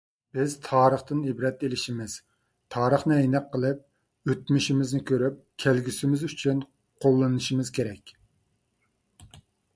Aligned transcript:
بىز 0.35 0.53
تارىختىن 0.67 1.19
ئىبرەت 1.31 1.65
ئېلىشىمىز، 1.67 2.15
تارىخنى 2.75 3.17
ئەينەك 3.17 3.51
قىلىپ 3.57 4.31
ئۆتمۈشىمىزنى 4.33 5.03
كۆرۈپ، 5.13 5.39
كەلگۈسىمىز 5.65 6.25
ئۈچۈن 6.31 6.65
قوللىنىشىمىز 7.05 7.71
كېرەك. 7.79 8.17